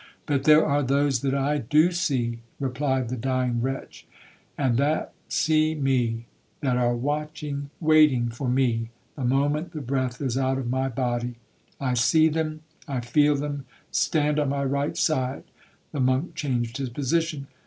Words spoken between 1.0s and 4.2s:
that I do see,' replied the dying wretch;